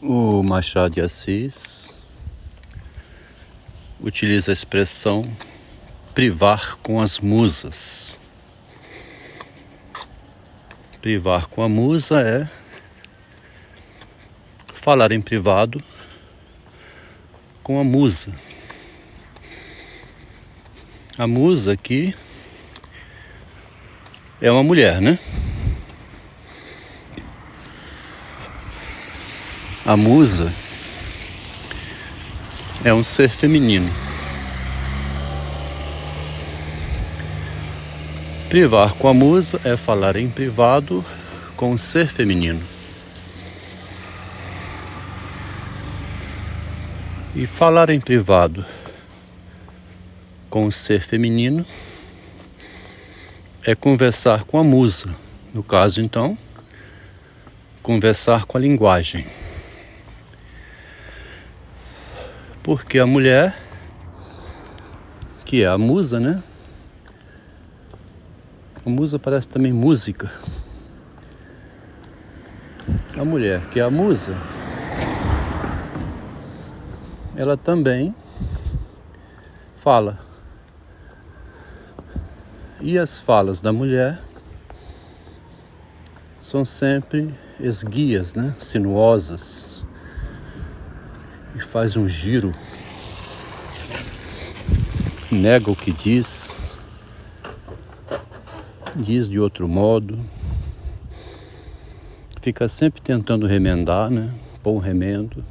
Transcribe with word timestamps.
O 0.00 0.44
Machado 0.44 0.94
de 0.94 1.00
Assis 1.00 1.92
utiliza 4.00 4.52
a 4.52 4.54
expressão 4.54 5.28
privar 6.14 6.76
com 6.84 7.00
as 7.00 7.18
musas. 7.18 8.16
Privar 11.02 11.48
com 11.48 11.64
a 11.64 11.68
musa 11.68 12.20
é 12.20 12.48
falar 14.72 15.10
em 15.10 15.20
privado 15.20 15.82
com 17.64 17.80
a 17.80 17.84
musa. 17.84 18.32
A 21.18 21.26
musa 21.26 21.72
aqui 21.72 22.14
é 24.40 24.48
uma 24.48 24.62
mulher, 24.62 25.00
né? 25.00 25.18
A 29.88 29.96
musa 29.96 30.52
é 32.84 32.92
um 32.92 33.02
ser 33.02 33.30
feminino. 33.30 33.90
Privar 38.50 38.92
com 38.96 39.08
a 39.08 39.14
musa 39.14 39.58
é 39.64 39.78
falar 39.78 40.16
em 40.16 40.28
privado 40.28 41.02
com 41.56 41.72
um 41.72 41.78
ser 41.78 42.06
feminino. 42.06 42.62
E 47.34 47.46
falar 47.46 47.88
em 47.88 47.98
privado 47.98 48.66
com 50.50 50.66
o 50.66 50.70
ser 50.70 51.00
feminino 51.00 51.64
é 53.64 53.74
conversar 53.74 54.44
com 54.44 54.58
a 54.58 54.62
musa. 54.62 55.16
No 55.54 55.62
caso, 55.62 56.02
então, 56.02 56.36
conversar 57.82 58.44
com 58.44 58.58
a 58.58 58.60
linguagem. 58.60 59.24
Porque 62.68 62.98
a 62.98 63.06
mulher, 63.06 63.56
que 65.46 65.62
é 65.62 65.66
a 65.66 65.78
musa, 65.78 66.20
né? 66.20 66.42
A 68.84 68.90
musa 68.90 69.18
parece 69.18 69.48
também 69.48 69.72
música. 69.72 70.30
A 73.18 73.24
mulher, 73.24 73.62
que 73.70 73.80
é 73.80 73.82
a 73.82 73.90
musa, 73.90 74.34
ela 77.34 77.56
também 77.56 78.14
fala. 79.74 80.18
E 82.82 82.98
as 82.98 83.18
falas 83.18 83.62
da 83.62 83.72
mulher 83.72 84.20
são 86.38 86.66
sempre 86.66 87.34
esguias, 87.58 88.34
né? 88.34 88.54
sinuosas 88.58 89.87
e 91.58 91.60
faz 91.60 91.96
um 91.96 92.08
giro, 92.08 92.54
nega 95.30 95.68
o 95.68 95.74
que 95.74 95.90
diz, 95.90 96.60
diz 98.94 99.28
de 99.28 99.40
outro 99.40 99.66
modo, 99.66 100.16
fica 102.40 102.68
sempre 102.68 103.00
tentando 103.00 103.44
remendar, 103.44 104.08
né? 104.08 104.32
Pôr 104.62 104.76
um 104.76 104.78
remendo. 104.78 105.44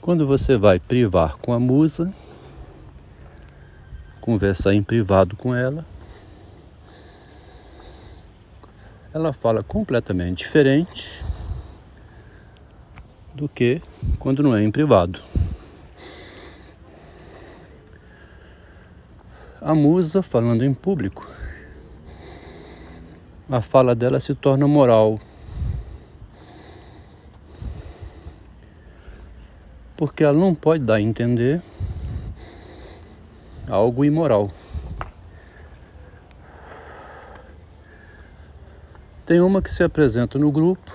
Quando 0.00 0.26
você 0.26 0.56
vai 0.56 0.78
privar 0.78 1.36
com 1.36 1.52
a 1.52 1.60
musa, 1.60 2.14
conversar 4.22 4.72
em 4.72 4.82
privado 4.82 5.36
com 5.36 5.54
ela, 5.54 5.84
ela 9.16 9.32
fala 9.32 9.62
completamente 9.62 10.44
diferente 10.44 11.24
do 13.34 13.48
que 13.48 13.80
quando 14.18 14.42
não 14.42 14.54
é 14.54 14.62
em 14.62 14.70
privado. 14.70 15.22
A 19.58 19.74
musa 19.74 20.20
falando 20.20 20.66
em 20.66 20.74
público, 20.74 21.26
a 23.50 23.62
fala 23.62 23.94
dela 23.94 24.20
se 24.20 24.34
torna 24.34 24.68
moral. 24.68 25.18
Porque 29.96 30.24
ela 30.24 30.38
não 30.38 30.54
pode 30.54 30.84
dar 30.84 30.96
a 30.96 31.00
entender 31.00 31.62
algo 33.66 34.04
imoral. 34.04 34.50
Tem 39.26 39.40
uma 39.40 39.60
que 39.60 39.72
se 39.72 39.82
apresenta 39.82 40.38
no 40.38 40.52
grupo 40.52 40.88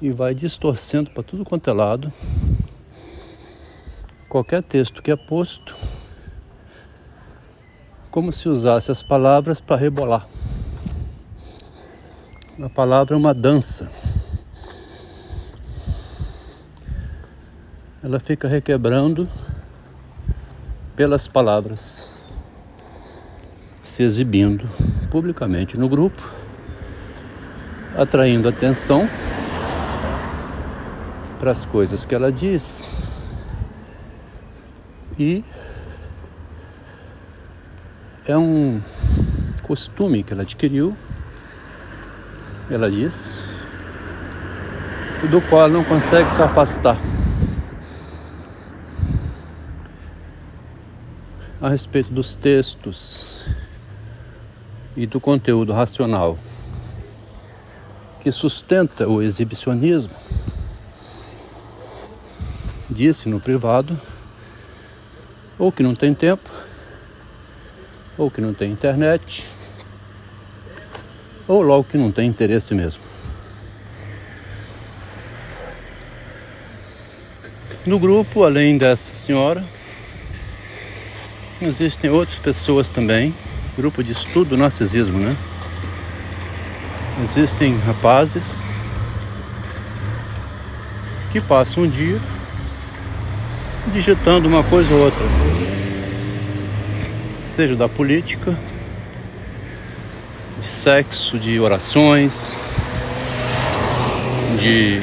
e 0.00 0.12
vai 0.12 0.32
distorcendo 0.32 1.10
para 1.10 1.24
tudo 1.24 1.44
quanto 1.44 1.68
é 1.68 1.72
lado. 1.72 2.12
Qualquer 4.28 4.62
texto 4.62 5.02
que 5.02 5.10
é 5.10 5.16
posto, 5.16 5.74
como 8.08 8.32
se 8.32 8.48
usasse 8.48 8.92
as 8.92 9.02
palavras 9.02 9.60
para 9.60 9.74
rebolar. 9.74 10.28
A 12.62 12.68
palavra 12.68 13.16
é 13.16 13.18
uma 13.18 13.34
dança. 13.34 13.90
Ela 18.00 18.20
fica 18.20 18.46
requebrando 18.46 19.28
pelas 20.94 21.26
palavras 21.26 22.23
se 23.84 24.02
exibindo 24.02 24.66
publicamente 25.10 25.76
no 25.76 25.88
grupo, 25.88 26.20
atraindo 27.96 28.48
atenção 28.48 29.08
para 31.38 31.50
as 31.50 31.66
coisas 31.66 32.06
que 32.06 32.14
ela 32.14 32.32
diz 32.32 33.30
e 35.18 35.44
é 38.26 38.36
um 38.36 38.80
costume 39.62 40.22
que 40.22 40.32
ela 40.32 40.42
adquiriu, 40.42 40.96
ela 42.70 42.90
diz, 42.90 43.44
do 45.30 45.40
qual 45.42 45.68
não 45.68 45.84
consegue 45.84 46.30
se 46.30 46.42
afastar. 46.42 46.98
A 51.60 51.68
respeito 51.68 52.12
dos 52.12 52.34
textos 52.34 53.46
e 54.96 55.06
do 55.06 55.20
conteúdo 55.20 55.72
racional 55.72 56.38
que 58.22 58.32
sustenta 58.32 59.06
o 59.06 59.20
exibicionismo, 59.20 60.14
disse 62.88 63.28
no 63.28 63.38
privado, 63.38 64.00
ou 65.58 65.70
que 65.70 65.82
não 65.82 65.94
tem 65.94 66.14
tempo, 66.14 66.50
ou 68.16 68.30
que 68.30 68.40
não 68.40 68.54
tem 68.54 68.72
internet, 68.72 69.44
ou 71.46 71.60
logo 71.60 71.84
que 71.84 71.98
não 71.98 72.10
tem 72.10 72.26
interesse 72.26 72.74
mesmo. 72.74 73.02
No 77.84 77.98
grupo, 77.98 78.44
além 78.44 78.78
dessa 78.78 79.14
senhora, 79.14 79.62
existem 81.60 82.08
outras 82.08 82.38
pessoas 82.38 82.88
também 82.88 83.34
grupo 83.76 84.02
de 84.02 84.12
estudo 84.12 84.56
narcisismo, 84.56 85.18
né? 85.18 85.30
Existem 87.22 87.78
rapazes 87.80 88.94
que 91.32 91.40
passam 91.40 91.84
um 91.84 91.88
dia 91.88 92.20
digitando 93.92 94.48
uma 94.48 94.62
coisa 94.64 94.92
ou 94.94 95.04
outra, 95.04 95.24
seja 97.44 97.76
da 97.76 97.88
política, 97.88 98.56
de 100.60 100.66
sexo, 100.66 101.38
de 101.38 101.60
orações, 101.60 102.78
de 104.60 105.00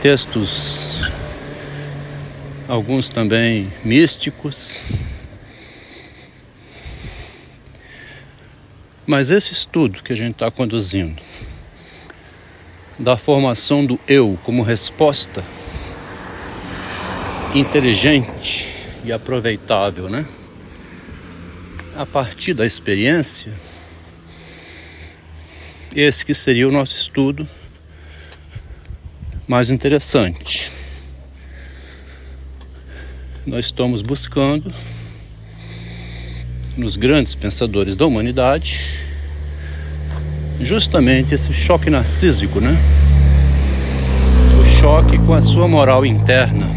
textos, 0.00 1.10
alguns 2.68 3.08
também 3.08 3.72
místicos. 3.84 5.15
Mas 9.06 9.30
esse 9.30 9.52
estudo 9.52 10.02
que 10.02 10.12
a 10.12 10.16
gente 10.16 10.32
está 10.32 10.50
conduzindo, 10.50 11.22
da 12.98 13.16
formação 13.16 13.84
do 13.84 14.00
eu 14.08 14.38
como 14.42 14.62
resposta 14.62 15.44
inteligente 17.54 18.74
e 19.04 19.12
aproveitável, 19.12 20.08
né? 20.08 20.26
A 21.96 22.04
partir 22.04 22.52
da 22.52 22.66
experiência, 22.66 23.52
esse 25.94 26.26
que 26.26 26.34
seria 26.34 26.68
o 26.68 26.72
nosso 26.72 26.96
estudo 26.96 27.48
mais 29.46 29.70
interessante. 29.70 30.70
Nós 33.46 33.66
estamos 33.66 34.02
buscando 34.02 34.74
nos 36.76 36.96
grandes 36.96 37.34
pensadores 37.34 37.96
da 37.96 38.06
humanidade 38.06 39.06
justamente 40.60 41.34
esse 41.34 41.52
choque 41.52 41.90
narcísico, 41.90 42.60
né? 42.60 42.76
O 44.60 44.80
choque 44.80 45.18
com 45.18 45.34
a 45.34 45.42
sua 45.42 45.68
moral 45.68 46.06
interna. 46.06 46.68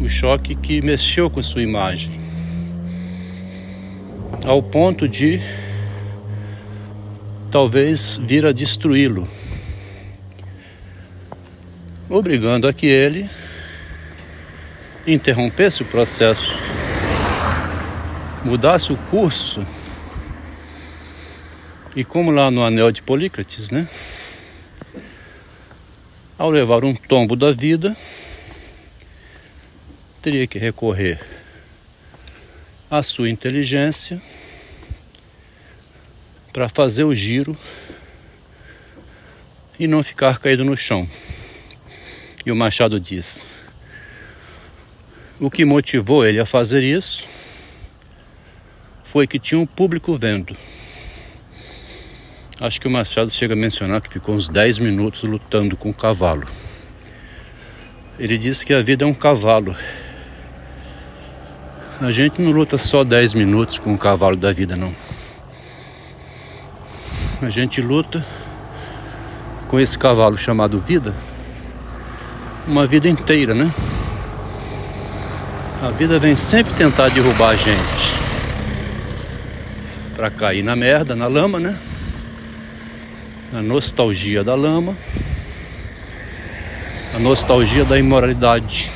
O 0.00 0.08
choque 0.08 0.54
que 0.54 0.80
mexeu 0.80 1.28
com 1.28 1.42
sua 1.42 1.62
imagem. 1.62 2.12
Ao 4.44 4.62
ponto 4.62 5.08
de 5.08 5.40
talvez 7.50 8.20
vir 8.22 8.46
a 8.46 8.52
destruí-lo. 8.52 9.26
Obrigando 12.08 12.66
a 12.66 12.72
que 12.72 12.86
ele 12.86 13.28
interrompesse 15.06 15.82
o 15.82 15.86
processo, 15.86 16.56
mudasse 18.48 18.90
o 18.94 18.96
curso 19.10 19.62
e 21.94 22.02
como 22.02 22.30
lá 22.30 22.50
no 22.50 22.64
anel 22.64 22.90
de 22.90 23.02
Polícrates, 23.02 23.68
né? 23.68 23.86
Ao 26.38 26.50
levar 26.50 26.82
um 26.82 26.94
tombo 26.94 27.36
da 27.36 27.52
vida, 27.52 27.94
teria 30.22 30.46
que 30.46 30.58
recorrer 30.58 31.20
à 32.90 33.02
sua 33.02 33.28
inteligência 33.28 34.18
para 36.50 36.70
fazer 36.70 37.04
o 37.04 37.14
giro 37.14 37.54
e 39.78 39.86
não 39.86 40.02
ficar 40.02 40.38
caído 40.38 40.64
no 40.64 40.74
chão. 40.74 41.06
E 42.46 42.50
o 42.50 42.56
Machado 42.56 42.98
diz: 42.98 43.62
o 45.38 45.50
que 45.50 45.66
motivou 45.66 46.24
ele 46.24 46.40
a 46.40 46.46
fazer 46.46 46.82
isso 46.82 47.27
foi 49.12 49.26
que 49.26 49.38
tinha 49.38 49.58
um 49.58 49.66
público 49.66 50.16
vendo. 50.18 50.54
Acho 52.60 52.80
que 52.80 52.86
o 52.86 52.90
Machado 52.90 53.30
chega 53.30 53.54
a 53.54 53.56
mencionar 53.56 54.02
que 54.02 54.08
ficou 54.08 54.34
uns 54.34 54.48
10 54.48 54.80
minutos 54.80 55.22
lutando 55.22 55.76
com 55.76 55.90
o 55.90 55.94
cavalo. 55.94 56.46
Ele 58.18 58.36
disse 58.36 58.66
que 58.66 58.74
a 58.74 58.80
vida 58.80 59.04
é 59.04 59.06
um 59.06 59.14
cavalo. 59.14 59.74
A 62.00 62.10
gente 62.10 62.42
não 62.42 62.50
luta 62.50 62.76
só 62.76 63.02
10 63.02 63.34
minutos 63.34 63.78
com 63.78 63.94
o 63.94 63.98
cavalo 63.98 64.36
da 64.36 64.52
vida, 64.52 64.76
não. 64.76 64.94
A 67.40 67.48
gente 67.48 67.80
luta 67.80 68.26
com 69.68 69.80
esse 69.80 69.96
cavalo 69.96 70.36
chamado 70.36 70.80
vida 70.80 71.14
uma 72.66 72.84
vida 72.84 73.08
inteira, 73.08 73.54
né? 73.54 73.72
A 75.82 75.90
vida 75.90 76.18
vem 76.18 76.36
sempre 76.36 76.74
tentar 76.74 77.08
derrubar 77.08 77.50
a 77.50 77.56
gente 77.56 78.27
para 80.18 80.32
cair 80.32 80.64
na 80.64 80.74
merda, 80.74 81.14
na 81.14 81.28
lama, 81.28 81.60
né? 81.60 81.78
a 83.52 83.62
nostalgia 83.62 84.42
da 84.42 84.56
lama, 84.56 84.96
a 87.14 87.20
nostalgia 87.20 87.84
da 87.84 87.96
imoralidade, 87.96 88.90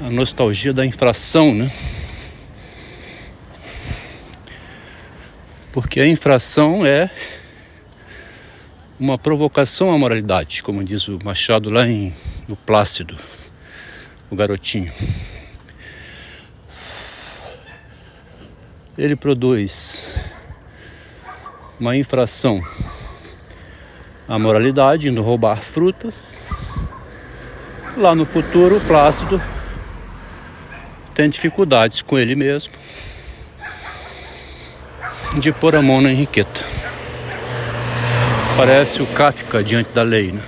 a 0.00 0.10
nostalgia 0.10 0.72
da 0.72 0.84
infração, 0.84 1.54
né? 1.54 1.70
Porque 5.72 6.00
a 6.00 6.08
infração 6.08 6.84
é 6.84 7.08
uma 8.98 9.16
provocação 9.16 9.92
à 9.92 9.96
moralidade, 9.96 10.60
como 10.60 10.82
diz 10.82 11.06
o 11.06 11.20
Machado 11.22 11.70
lá 11.70 11.86
em 11.86 12.12
no 12.48 12.56
Plácido, 12.56 13.16
o 14.28 14.34
garotinho. 14.34 14.92
Ele 18.98 19.14
produz 19.14 20.16
uma 21.78 21.96
infração 21.96 22.60
à 24.28 24.36
moralidade, 24.36 25.08
indo 25.08 25.22
roubar 25.22 25.58
frutas. 25.58 26.88
Lá 27.96 28.12
no 28.12 28.26
futuro, 28.26 28.78
o 28.78 28.80
Plácido 28.80 29.40
tem 31.14 31.30
dificuldades 31.30 32.02
com 32.02 32.18
ele 32.18 32.34
mesmo 32.34 32.72
de 35.38 35.52
pôr 35.52 35.76
a 35.76 35.82
mão 35.82 36.00
na 36.00 36.10
Henriqueta. 36.10 36.60
Parece 38.56 39.00
o 39.00 39.06
Kafka 39.06 39.62
diante 39.62 39.90
da 39.92 40.02
lei, 40.02 40.32
né? 40.32 40.42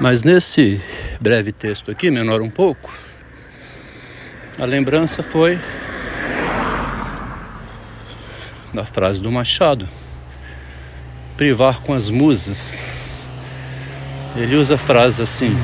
Mas 0.00 0.22
nesse 0.22 0.80
breve 1.20 1.52
texto 1.52 1.90
aqui, 1.90 2.10
menor 2.10 2.40
um 2.40 2.48
pouco, 2.48 2.90
a 4.58 4.64
lembrança 4.64 5.22
foi 5.22 5.60
da 8.72 8.86
frase 8.86 9.20
do 9.20 9.30
Machado: 9.30 9.86
privar 11.36 11.80
com 11.80 11.92
as 11.92 12.08
musas. 12.08 13.28
Ele 14.34 14.56
usa 14.56 14.78
frases 14.78 15.20
assim: 15.20 15.54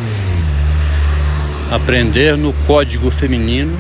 aprender 1.71 2.37
no 2.37 2.53
código 2.67 3.11
feminino 3.11 3.79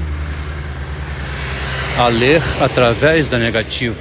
a 1.99 2.08
ler 2.08 2.43
através 2.61 3.28
da 3.28 3.38
negativa, 3.38 3.96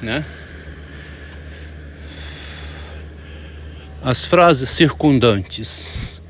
né? 0.00 0.24
As 4.02 4.24
frases 4.24 4.70
circundantes 4.70 6.22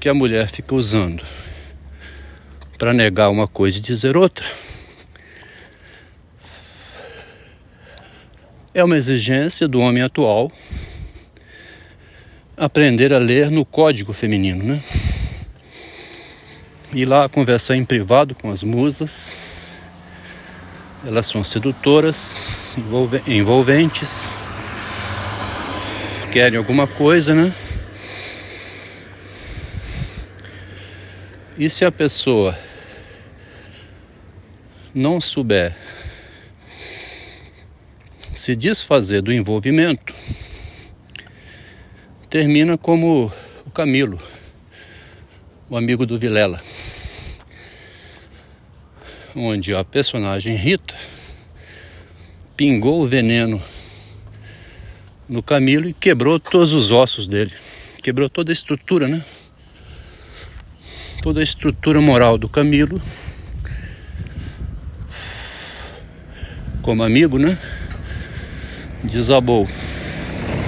que 0.00 0.08
a 0.08 0.14
mulher 0.14 0.48
fica 0.48 0.74
usando 0.74 1.24
para 2.76 2.92
negar 2.92 3.30
uma 3.30 3.46
coisa 3.46 3.78
e 3.78 3.80
dizer 3.80 4.16
outra. 4.16 4.44
É 8.74 8.82
uma 8.82 8.96
exigência 8.96 9.68
do 9.68 9.78
homem 9.78 10.02
atual 10.02 10.50
aprender 12.56 13.12
a 13.12 13.18
ler 13.18 13.48
no 13.48 13.64
código 13.64 14.12
feminino, 14.12 14.64
né? 14.64 14.82
Ir 16.92 17.04
lá 17.04 17.28
conversar 17.28 17.76
em 17.76 17.84
privado 17.84 18.34
com 18.34 18.50
as 18.50 18.64
musas. 18.64 19.76
Elas 21.06 21.26
são 21.26 21.44
sedutoras, 21.44 22.76
envolventes, 23.28 24.44
querem 26.36 26.58
alguma 26.58 26.86
coisa, 26.86 27.34
né? 27.34 27.50
E 31.56 31.70
se 31.70 31.82
a 31.82 31.90
pessoa 31.90 32.54
não 34.94 35.18
souber 35.18 35.74
se 38.34 38.54
desfazer 38.54 39.22
do 39.22 39.32
envolvimento, 39.32 40.12
termina 42.28 42.76
como 42.76 43.32
o 43.64 43.70
Camilo, 43.70 44.20
o 45.70 45.76
amigo 45.78 46.04
do 46.04 46.18
Vilela, 46.18 46.60
onde 49.34 49.74
a 49.74 49.82
personagem 49.82 50.54
Rita 50.54 50.94
pingou 52.54 53.00
o 53.00 53.06
veneno 53.06 53.58
no 55.28 55.42
Camilo 55.42 55.88
e 55.88 55.92
quebrou 55.92 56.38
todos 56.38 56.72
os 56.72 56.92
ossos 56.92 57.26
dele, 57.26 57.52
quebrou 58.02 58.28
toda 58.28 58.50
a 58.50 58.54
estrutura, 58.54 59.08
né? 59.08 59.22
toda 61.26 61.40
a 61.40 61.42
estrutura 61.42 62.00
moral 62.00 62.38
do 62.38 62.48
Camilo 62.48 63.02
como 66.82 67.02
amigo, 67.02 67.36
né? 67.36 67.58
Desabou. 69.02 69.66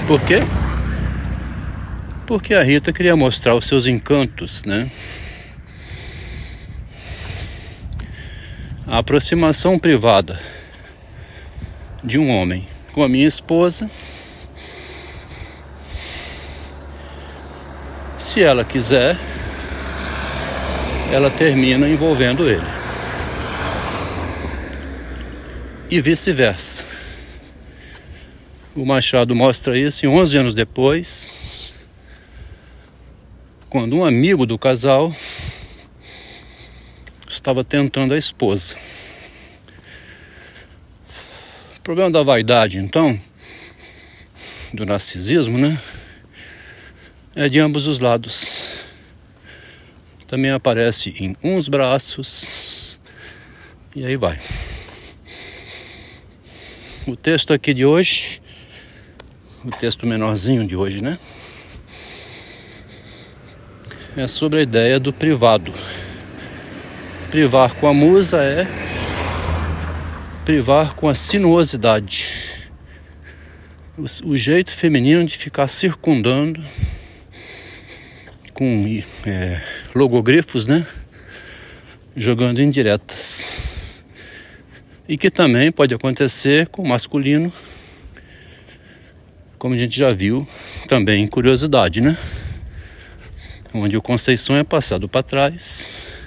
Por 0.08 0.20
quê? 0.22 0.40
Porque 2.26 2.54
a 2.54 2.62
Rita 2.64 2.92
queria 2.92 3.14
mostrar 3.14 3.54
os 3.54 3.66
seus 3.66 3.86
encantos, 3.86 4.64
né? 4.64 4.90
A 8.84 8.98
aproximação 8.98 9.78
privada 9.78 10.40
de 12.02 12.18
um 12.18 12.28
homem 12.30 12.66
com 12.92 13.04
a 13.04 13.08
minha 13.08 13.28
esposa, 13.28 13.88
se 18.18 18.42
ela 18.42 18.64
quiser, 18.64 19.16
ela 21.12 21.30
termina 21.30 21.88
envolvendo 21.88 22.48
ele. 22.48 22.66
E 25.90 26.00
vice-versa. 26.00 26.84
O 28.74 28.84
Machado 28.84 29.34
mostra 29.34 29.78
isso 29.78 30.04
e 30.04 30.08
11 30.08 30.36
anos 30.36 30.54
depois, 30.54 31.72
quando 33.70 33.96
um 33.96 34.04
amigo 34.04 34.44
do 34.46 34.58
casal 34.58 35.12
estava 37.28 37.64
tentando 37.64 38.14
a 38.14 38.18
esposa. 38.18 38.76
O 41.78 41.80
problema 41.82 42.10
da 42.10 42.22
vaidade, 42.22 42.78
então, 42.78 43.18
do 44.74 44.84
narcisismo, 44.84 45.56
né? 45.56 45.78
É 47.38 47.48
de 47.48 47.60
ambos 47.60 47.86
os 47.86 48.00
lados. 48.00 48.80
Também 50.26 50.50
aparece 50.50 51.14
em 51.20 51.36
uns 51.40 51.68
braços 51.68 52.98
e 53.94 54.04
aí 54.04 54.16
vai. 54.16 54.40
O 57.06 57.14
texto 57.14 57.54
aqui 57.54 57.72
de 57.72 57.84
hoje, 57.84 58.42
o 59.64 59.70
texto 59.70 60.04
menorzinho 60.04 60.66
de 60.66 60.74
hoje, 60.74 61.00
né? 61.00 61.16
É 64.16 64.26
sobre 64.26 64.58
a 64.58 64.62
ideia 64.62 64.98
do 64.98 65.12
privado. 65.12 65.72
Privar 67.30 67.72
com 67.74 67.86
a 67.86 67.94
musa 67.94 68.42
é 68.42 68.66
privar 70.44 70.94
com 70.96 71.08
a 71.08 71.14
sinuosidade. 71.14 72.26
O, 74.24 74.36
jeito 74.36 74.72
feminino 74.72 75.24
de 75.24 75.38
ficar 75.38 75.68
circundando 75.68 76.60
com 78.58 79.00
é, 79.24 79.62
logogrifos, 79.94 80.66
né? 80.66 80.84
Jogando 82.16 82.60
indiretas. 82.60 84.04
E 85.08 85.16
que 85.16 85.30
também 85.30 85.70
pode 85.70 85.94
acontecer 85.94 86.66
com 86.66 86.82
o 86.82 86.88
masculino, 86.88 87.52
como 89.60 89.76
a 89.76 89.78
gente 89.78 89.96
já 89.96 90.10
viu, 90.10 90.44
também 90.88 91.28
curiosidade, 91.28 92.00
né? 92.00 92.18
Onde 93.72 93.96
o 93.96 94.02
Conceição 94.02 94.56
é 94.56 94.64
passado 94.64 95.08
para 95.08 95.22
trás 95.22 96.18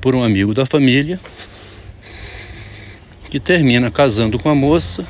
por 0.00 0.14
um 0.14 0.22
amigo 0.22 0.54
da 0.54 0.64
família 0.64 1.18
que 3.28 3.40
termina 3.40 3.90
casando 3.90 4.38
com 4.38 4.48
a 4.48 4.54
moça. 4.54 5.04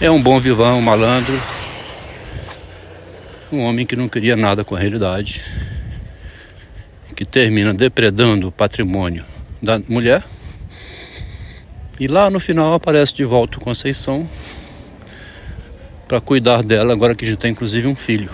É 0.00 0.08
um 0.08 0.22
bom 0.22 0.38
vivão, 0.38 0.78
um 0.78 0.82
malandro, 0.82 1.34
um 3.56 3.60
homem 3.60 3.86
que 3.86 3.96
não 3.96 4.08
queria 4.08 4.36
nada 4.36 4.64
com 4.64 4.74
a 4.74 4.78
realidade, 4.78 5.42
que 7.16 7.24
termina 7.24 7.72
depredando 7.72 8.48
o 8.48 8.52
patrimônio 8.52 9.24
da 9.62 9.80
mulher. 9.88 10.22
E 11.98 12.06
lá 12.06 12.30
no 12.30 12.38
final 12.38 12.74
aparece 12.74 13.14
de 13.14 13.24
volta 13.24 13.58
o 13.58 13.60
Conceição 13.60 14.28
para 16.06 16.20
cuidar 16.20 16.62
dela, 16.62 16.92
agora 16.92 17.14
que 17.14 17.26
já 17.26 17.36
tem 17.36 17.52
inclusive 17.52 17.86
um 17.86 17.96
filho. 17.96 18.30